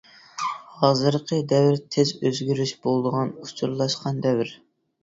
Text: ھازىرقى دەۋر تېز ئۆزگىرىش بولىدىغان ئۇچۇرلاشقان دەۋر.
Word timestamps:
ھازىرقى 0.83 1.39
دەۋر 1.53 1.77
تېز 1.97 2.15
ئۆزگىرىش 2.23 2.75
بولىدىغان 2.87 3.39
ئۇچۇرلاشقان 3.45 4.27
دەۋر. 4.29 4.57